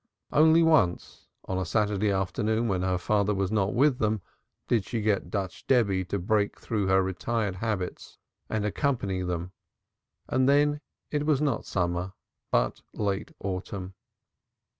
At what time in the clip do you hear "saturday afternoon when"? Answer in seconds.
1.63-2.81